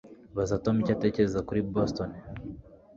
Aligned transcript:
Baza 0.35 0.55
Tom 0.63 0.75
icyo 0.81 0.93
atekereza 0.95 1.45
kuri 1.47 1.59
Boston 1.73 2.09